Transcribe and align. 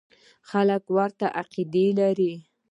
خلک 0.49 0.83
ورته 0.97 1.25
عقیده 1.39 1.85
لري. 1.99 2.33